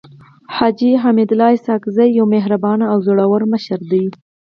حاجي 0.55 0.91
حميدالله 1.03 1.49
اسحق 1.57 1.83
زی 1.95 2.07
يو 2.17 2.25
مهربانه 2.35 2.85
او 2.91 2.97
زړور 3.07 3.41
مشر 3.53 3.79
دی. 3.91 4.05